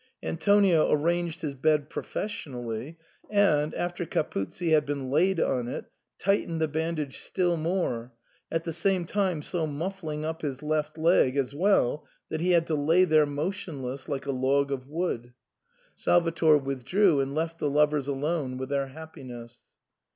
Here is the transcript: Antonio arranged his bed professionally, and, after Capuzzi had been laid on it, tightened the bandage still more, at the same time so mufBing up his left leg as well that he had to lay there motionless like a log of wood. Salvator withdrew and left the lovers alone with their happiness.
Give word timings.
Antonio 0.23 0.89
arranged 0.91 1.43
his 1.43 1.53
bed 1.53 1.87
professionally, 1.87 2.97
and, 3.29 3.71
after 3.75 4.03
Capuzzi 4.03 4.71
had 4.71 4.83
been 4.83 5.11
laid 5.11 5.39
on 5.39 5.67
it, 5.67 5.91
tightened 6.17 6.59
the 6.59 6.67
bandage 6.67 7.19
still 7.19 7.55
more, 7.55 8.11
at 8.51 8.63
the 8.63 8.73
same 8.73 9.05
time 9.05 9.43
so 9.43 9.67
mufBing 9.67 10.23
up 10.23 10.41
his 10.41 10.63
left 10.63 10.97
leg 10.97 11.37
as 11.37 11.53
well 11.53 12.03
that 12.29 12.41
he 12.41 12.49
had 12.53 12.65
to 12.65 12.73
lay 12.75 13.05
there 13.05 13.27
motionless 13.27 14.09
like 14.09 14.25
a 14.25 14.31
log 14.31 14.71
of 14.71 14.87
wood. 14.87 15.33
Salvator 15.97 16.57
withdrew 16.57 17.19
and 17.19 17.35
left 17.35 17.59
the 17.59 17.69
lovers 17.69 18.07
alone 18.07 18.57
with 18.57 18.69
their 18.69 18.87
happiness. 18.87 19.59